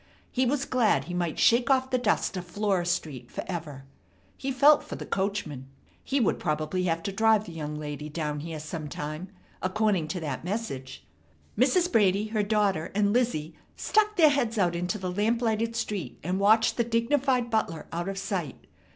[0.31, 3.85] He was glad he might shake off the dust of Flora Street forever.
[4.35, 5.67] He felt for the coachman.
[6.03, 9.27] He would probably have to drive the young lady down here sometime,
[9.61, 11.05] according to that message.
[11.55, 11.91] Mrs.
[11.91, 16.77] Brady, her daughter, and Lizzie stuck their heads out into the lamplighted street, and watched
[16.77, 18.65] the dignified butler out of sight.